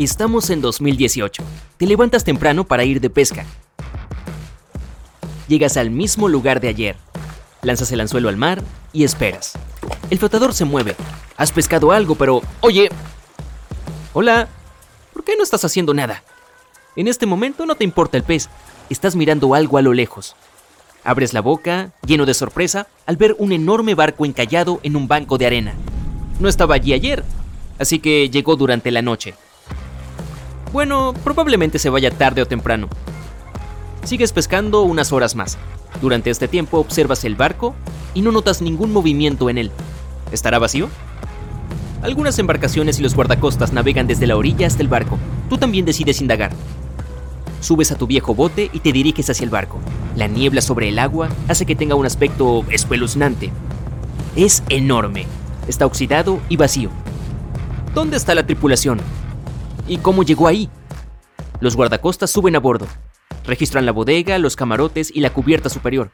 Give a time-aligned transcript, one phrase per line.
[0.00, 1.40] Estamos en 2018.
[1.76, 3.46] Te levantas temprano para ir de pesca.
[5.46, 6.96] Llegas al mismo lugar de ayer.
[7.62, 8.60] Lanzas el anzuelo al mar
[8.92, 9.52] y esperas.
[10.10, 10.96] El flotador se mueve.
[11.36, 12.42] Has pescado algo, pero...
[12.60, 12.90] Oye.
[14.14, 14.48] Hola.
[15.12, 16.24] ¿Por qué no estás haciendo nada?
[16.96, 18.48] En este momento no te importa el pez.
[18.90, 20.34] Estás mirando algo a lo lejos.
[21.04, 25.38] Abres la boca, lleno de sorpresa, al ver un enorme barco encallado en un banco
[25.38, 25.76] de arena.
[26.40, 27.22] No estaba allí ayer,
[27.78, 29.36] así que llegó durante la noche.
[30.74, 32.88] Bueno, probablemente se vaya tarde o temprano.
[34.02, 35.56] Sigues pescando unas horas más.
[36.02, 37.76] Durante este tiempo observas el barco
[38.12, 39.70] y no notas ningún movimiento en él.
[40.32, 40.88] ¿Estará vacío?
[42.02, 45.16] Algunas embarcaciones y los guardacostas navegan desde la orilla hasta el barco.
[45.48, 46.50] Tú también decides indagar.
[47.60, 49.78] Subes a tu viejo bote y te diriges hacia el barco.
[50.16, 53.52] La niebla sobre el agua hace que tenga un aspecto espeluznante.
[54.34, 55.26] Es enorme.
[55.68, 56.90] Está oxidado y vacío.
[57.94, 58.98] ¿Dónde está la tripulación?
[59.86, 60.70] ¿Y cómo llegó ahí?
[61.60, 62.86] Los guardacostas suben a bordo.
[63.44, 66.10] Registran la bodega, los camarotes y la cubierta superior.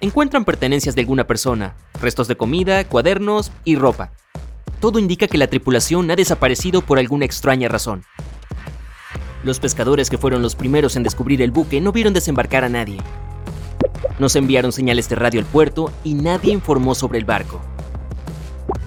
[0.00, 4.12] Encuentran pertenencias de alguna persona, restos de comida, cuadernos y ropa.
[4.80, 8.04] Todo indica que la tripulación ha desaparecido por alguna extraña razón.
[9.44, 12.98] Los pescadores que fueron los primeros en descubrir el buque no vieron desembarcar a nadie.
[14.18, 17.60] No se enviaron señales de radio al puerto y nadie informó sobre el barco.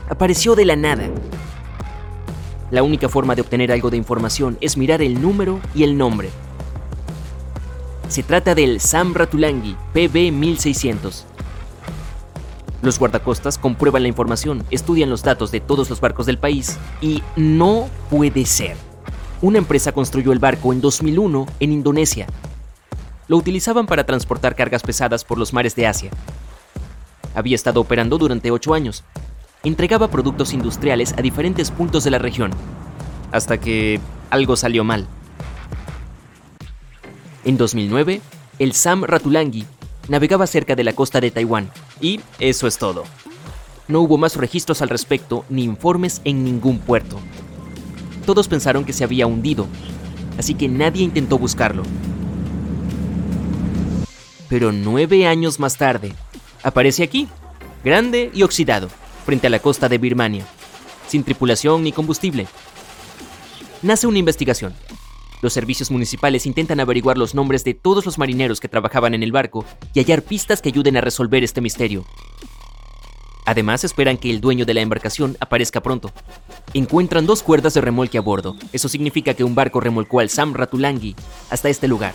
[0.10, 1.10] Apareció de la nada,
[2.74, 6.32] la única forma de obtener algo de información es mirar el número y el nombre.
[8.08, 11.28] Se trata del Sam Ratulangi PB 1600.
[12.82, 17.22] Los guardacostas comprueban la información, estudian los datos de todos los barcos del país y
[17.36, 18.76] no puede ser.
[19.44, 22.26] Una empresa construyó el barco en 2001 en Indonesia.
[23.28, 26.10] Lo utilizaban para transportar cargas pesadas por los mares de Asia.
[27.36, 29.04] Había estado operando durante ocho años
[29.66, 32.52] entregaba productos industriales a diferentes puntos de la región,
[33.32, 35.08] hasta que algo salió mal.
[37.46, 38.20] En 2009,
[38.60, 39.66] el Sam Ratulangi
[40.10, 41.72] navegaba cerca de la costa de Taiwán,
[42.02, 43.06] y eso es todo.
[43.88, 47.18] No hubo más registros al respecto ni informes en ningún puerto.
[48.26, 49.68] Todos pensaron que se había hundido,
[50.38, 51.84] así que nadie intentó buscarlo.
[54.50, 56.14] Pero nueve años más tarde,
[56.64, 57.30] aparece aquí,
[57.82, 58.90] grande y oxidado
[59.24, 60.46] frente a la costa de Birmania,
[61.08, 62.48] sin tripulación ni combustible.
[63.82, 64.74] Nace una investigación.
[65.42, 69.34] Los servicios municipales intentan averiguar los nombres de todos los marineros que trabajaban en el
[69.34, 72.06] barco y hallar pistas que ayuden a resolver este misterio.
[73.46, 76.12] Además, esperan que el dueño de la embarcación aparezca pronto.
[76.74, 78.56] Encuentran dos cuerdas de remolque a bordo.
[78.72, 81.14] Eso significa que un barco remolcó al Sam Ratulangi
[81.50, 82.14] hasta este lugar.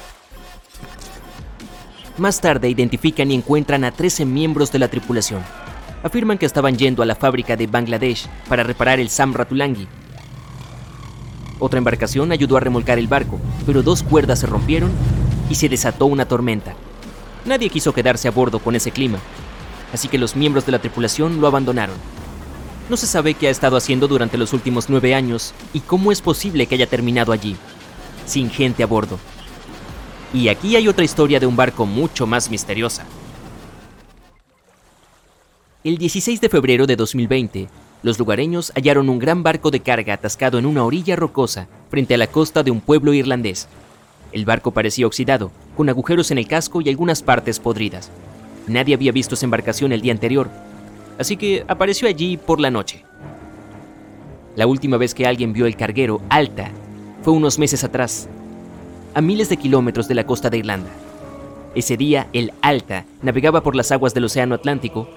[2.16, 5.42] Más tarde identifican y encuentran a 13 miembros de la tripulación
[6.02, 9.86] afirman que estaban yendo a la fábrica de Bangladesh para reparar el Sam Ratulangi.
[11.58, 14.92] Otra embarcación ayudó a remolcar el barco, pero dos cuerdas se rompieron
[15.50, 16.74] y se desató una tormenta.
[17.44, 19.18] Nadie quiso quedarse a bordo con ese clima,
[19.92, 21.96] así que los miembros de la tripulación lo abandonaron.
[22.88, 26.22] No se sabe qué ha estado haciendo durante los últimos nueve años y cómo es
[26.22, 27.56] posible que haya terminado allí,
[28.24, 29.18] sin gente a bordo.
[30.32, 33.04] Y aquí hay otra historia de un barco mucho más misteriosa.
[35.88, 37.66] El 16 de febrero de 2020,
[38.02, 42.18] los lugareños hallaron un gran barco de carga atascado en una orilla rocosa frente a
[42.18, 43.68] la costa de un pueblo irlandés.
[44.32, 48.10] El barco parecía oxidado, con agujeros en el casco y algunas partes podridas.
[48.66, 50.50] Nadie había visto esa embarcación el día anterior,
[51.18, 53.06] así que apareció allí por la noche.
[54.56, 56.70] La última vez que alguien vio el carguero Alta
[57.22, 58.28] fue unos meses atrás,
[59.14, 60.90] a miles de kilómetros de la costa de Irlanda.
[61.74, 65.08] Ese día, el Alta navegaba por las aguas del Océano Atlántico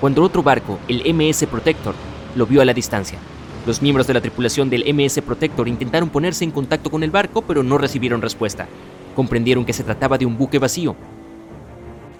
[0.00, 1.94] cuando otro barco, el MS Protector,
[2.34, 3.18] lo vio a la distancia.
[3.66, 7.42] Los miembros de la tripulación del MS Protector intentaron ponerse en contacto con el barco,
[7.42, 8.68] pero no recibieron respuesta.
[9.16, 10.94] Comprendieron que se trataba de un buque vacío.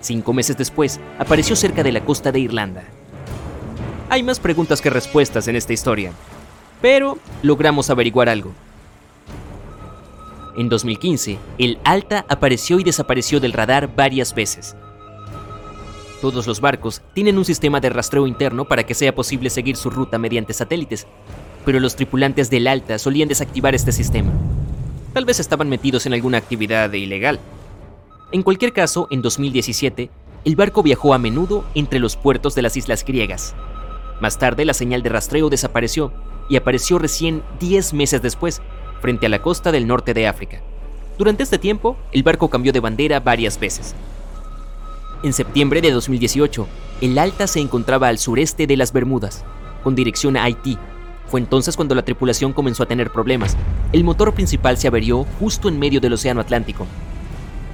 [0.01, 2.85] Cinco meses después, apareció cerca de la costa de Irlanda.
[4.09, 6.13] Hay más preguntas que respuestas en esta historia,
[6.81, 8.53] pero logramos averiguar algo.
[10.57, 14.75] En 2015, el Alta apareció y desapareció del radar varias veces.
[16.27, 19.91] Todos los barcos tienen un sistema de rastreo interno para que sea posible seguir su
[19.91, 21.07] ruta mediante satélites.
[21.65, 24.33] pero los tripulantes del Alta solían desactivar este sistema.
[25.13, 27.39] Tal vez estaban metidos en alguna actividad ilegal.
[28.33, 30.11] En cualquier caso, en 2017,
[30.45, 33.55] el barco viajó a menudo entre los puertos de las islas griegas.
[34.21, 36.13] Más tarde, la señal de rastreo desapareció
[36.49, 38.63] y apareció recién 10 meses después,
[39.01, 40.61] frente a la costa del norte de África.
[41.19, 43.95] Durante este tiempo, el barco cambió de bandera varias veces.
[45.27, 46.69] En septiembre de 2018,
[47.01, 49.45] el Alta se encontraba al sureste de las Bermudas,
[49.83, 50.79] con dirección a Haití.
[51.27, 53.57] Fue entonces cuando la tripulación comenzó a tener problemas.
[53.93, 56.87] El motor principal se averió justo en medio del Océano Atlántico.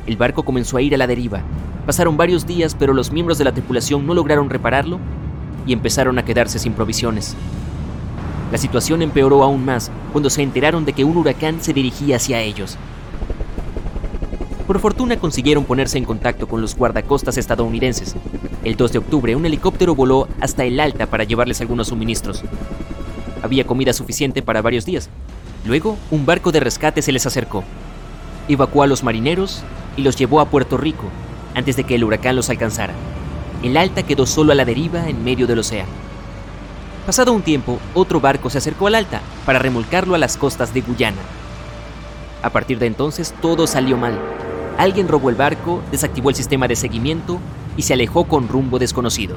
[0.07, 1.43] El barco comenzó a ir a la deriva.
[1.85, 4.99] Pasaron varios días, pero los miembros de la tripulación no lograron repararlo
[5.67, 7.37] y empezaron a quedarse sin provisiones.
[8.51, 12.41] La situación empeoró aún más cuando se enteraron de que un huracán se dirigía hacia
[12.41, 12.79] ellos.
[14.67, 18.15] Por fortuna consiguieron ponerse en contacto con los guardacostas estadounidenses.
[18.65, 22.43] El 2 de octubre un helicóptero voló hasta el Alta para llevarles algunos suministros.
[23.43, 25.11] Había comida suficiente para varios días.
[25.67, 27.65] Luego, un barco de rescate se les acercó.
[28.49, 29.63] Evacuó a los marineros
[29.97, 31.05] y los llevó a Puerto Rico
[31.55, 32.95] antes de que el huracán los alcanzara.
[33.63, 35.91] El Alta quedó solo a la deriva en medio del océano.
[37.05, 40.83] Pasado un tiempo, otro barco se acercó al Alta para remolcarlo a las costas de
[40.83, 41.21] Guyana.
[42.43, 44.19] A partir de entonces todo salió mal.
[44.79, 47.39] Alguien robó el barco, desactivó el sistema de seguimiento
[47.77, 49.37] y se alejó con rumbo desconocido.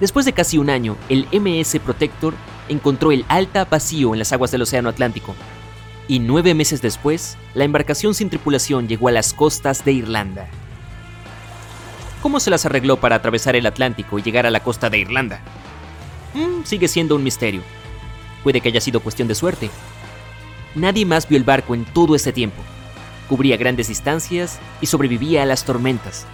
[0.00, 2.34] Después de casi un año, el MS Protector
[2.68, 5.34] encontró el Alta vacío en las aguas del Océano Atlántico.
[6.08, 10.48] Y nueve meses después, la embarcación sin tripulación llegó a las costas de Irlanda.
[12.20, 15.40] ¿Cómo se las arregló para atravesar el Atlántico y llegar a la costa de Irlanda?
[16.34, 17.62] Mm, sigue siendo un misterio.
[18.42, 19.70] Puede que haya sido cuestión de suerte.
[20.74, 22.62] Nadie más vio el barco en todo este tiempo
[23.32, 26.26] cubría grandes distancias y sobrevivía a las tormentas.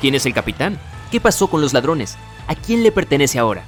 [0.00, 0.78] ¿Quién es el capitán?
[1.10, 2.16] ¿Qué pasó con los ladrones?
[2.46, 3.64] ¿A quién le pertenece ahora?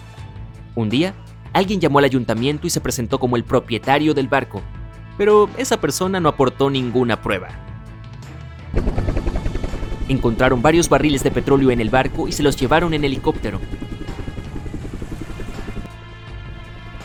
[0.74, 1.12] Un día,
[1.52, 4.62] alguien llamó al ayuntamiento y se presentó como el propietario del barco,
[5.18, 7.48] pero esa persona no aportó ninguna prueba.
[10.08, 13.60] Encontraron varios barriles de petróleo en el barco y se los llevaron en helicóptero.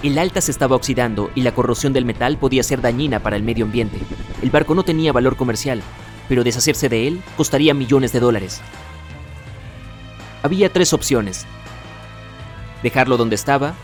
[0.03, 3.43] El alta se estaba oxidando y la corrosión del metal podía ser dañina para el
[3.43, 3.99] medio ambiente.
[4.41, 5.81] El barco no tenía valor comercial,
[6.27, 8.59] pero deshacerse de él costaría millones de dólares.
[10.43, 11.45] Había tres opciones.
[12.83, 13.75] Dejarlo donde estaba,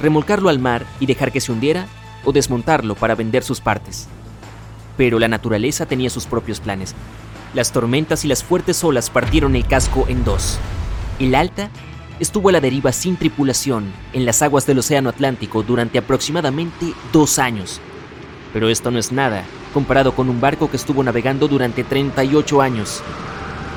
[0.00, 1.86] remolcarlo al mar y dejar que se hundiera,
[2.24, 4.06] o desmontarlo para vender sus partes.
[4.98, 6.94] Pero la naturaleza tenía sus propios planes.
[7.54, 10.58] Las tormentas y las fuertes olas partieron el casco en dos.
[11.18, 11.70] El Alta
[12.20, 17.38] estuvo a la deriva sin tripulación en las aguas del Océano Atlántico durante aproximadamente dos
[17.38, 17.80] años.
[18.52, 23.02] Pero esto no es nada comparado con un barco que estuvo navegando durante 38 años.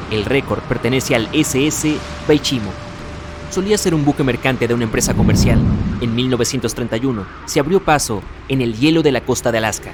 [0.10, 1.96] El récord pertenece al SS
[2.28, 2.72] Baichimo.
[3.50, 5.60] Solía ser un buque mercante de una empresa comercial.
[6.00, 9.92] En 1931 se abrió paso en el hielo de la costa de Alaska.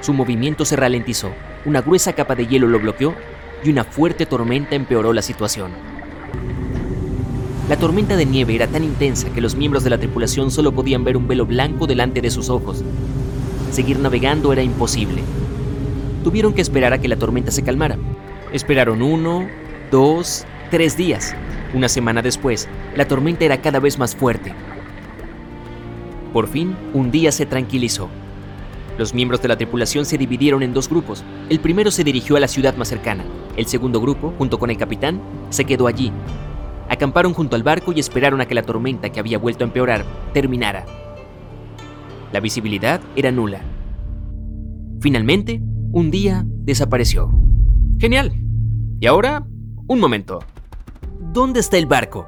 [0.00, 1.30] Su movimiento se ralentizó,
[1.64, 3.14] una gruesa capa de hielo lo bloqueó
[3.64, 5.72] y una fuerte tormenta empeoró la situación.
[7.68, 11.04] La tormenta de nieve era tan intensa que los miembros de la tripulación solo podían
[11.04, 12.82] ver un velo blanco delante de sus ojos.
[13.70, 15.22] Seguir navegando era imposible.
[16.24, 17.98] Tuvieron que esperar a que la tormenta se calmara.
[18.54, 19.46] Esperaron uno,
[19.90, 21.34] dos, tres días.
[21.74, 22.66] Una semana después,
[22.96, 24.54] la tormenta era cada vez más fuerte.
[26.32, 28.08] Por fin, un día se tranquilizó.
[28.96, 31.22] Los miembros de la tripulación se dividieron en dos grupos.
[31.50, 33.24] El primero se dirigió a la ciudad más cercana.
[33.58, 36.10] El segundo grupo, junto con el capitán, se quedó allí,
[36.88, 40.04] acamparon junto al barco y esperaron a que la tormenta que había vuelto a empeorar
[40.32, 40.84] terminara.
[42.32, 43.60] La visibilidad era nula.
[45.00, 47.30] Finalmente, un día desapareció.
[47.98, 48.32] Genial.
[49.00, 49.46] Y ahora,
[49.86, 50.40] un momento.
[51.32, 52.26] ¿Dónde está el barco?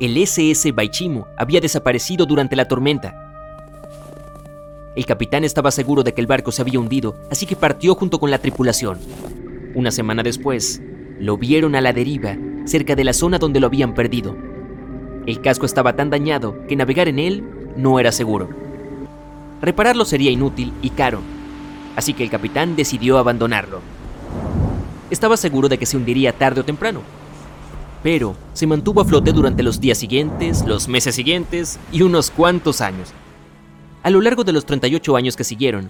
[0.00, 3.20] El SS Baichimo había desaparecido durante la tormenta.
[4.96, 8.18] El capitán estaba seguro de que el barco se había hundido, así que partió junto
[8.20, 8.98] con la tripulación.
[9.74, 10.80] Una semana después,
[11.20, 14.36] lo vieron a la deriva cerca de la zona donde lo habían perdido.
[15.26, 17.44] El casco estaba tan dañado que navegar en él
[17.76, 18.48] no era seguro.
[19.60, 21.20] Repararlo sería inútil y caro,
[21.96, 23.80] así que el capitán decidió abandonarlo.
[25.10, 27.00] Estaba seguro de que se hundiría tarde o temprano,
[28.02, 32.80] pero se mantuvo a flote durante los días siguientes, los meses siguientes y unos cuantos
[32.80, 33.12] años.
[34.02, 35.88] A lo largo de los 38 años que siguieron,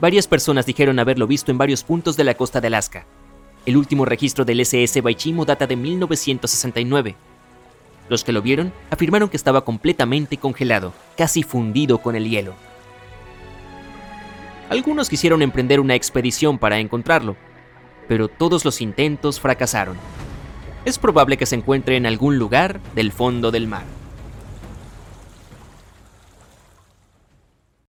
[0.00, 3.06] varias personas dijeron haberlo visto en varios puntos de la costa de Alaska,
[3.66, 7.16] el último registro del SS Baichimo data de 1969.
[8.08, 12.54] Los que lo vieron afirmaron que estaba completamente congelado, casi fundido con el hielo.
[14.70, 17.36] Algunos quisieron emprender una expedición para encontrarlo,
[18.06, 19.96] pero todos los intentos fracasaron.
[20.84, 23.97] Es probable que se encuentre en algún lugar del fondo del mar.